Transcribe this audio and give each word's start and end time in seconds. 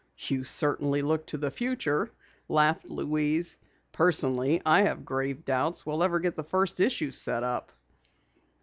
"You 0.17 0.43
certainly 0.43 1.03
look 1.03 1.27
to 1.27 1.37
the 1.37 1.51
future," 1.51 2.09
laughed 2.49 2.85
Louise. 2.85 3.59
"Personally 3.91 4.59
I 4.65 4.81
have 4.81 5.05
grave 5.05 5.45
doubts 5.45 5.85
we'll 5.85 6.01
ever 6.01 6.19
get 6.19 6.35
the 6.35 6.43
first 6.43 6.79
issue 6.79 7.11
set 7.11 7.43
up." 7.43 7.71